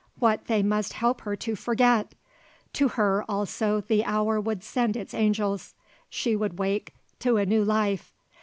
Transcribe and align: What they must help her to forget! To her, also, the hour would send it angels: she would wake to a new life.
What 0.17 0.45
they 0.45 0.63
must 0.63 0.93
help 0.93 1.21
her 1.21 1.35
to 1.35 1.55
forget! 1.55 2.15
To 2.73 2.87
her, 2.87 3.23
also, 3.29 3.81
the 3.81 4.03
hour 4.03 4.41
would 4.41 4.63
send 4.63 4.97
it 4.97 5.13
angels: 5.13 5.75
she 6.09 6.35
would 6.35 6.57
wake 6.57 6.95
to 7.19 7.37
a 7.37 7.45
new 7.45 7.63
life. 7.63 8.11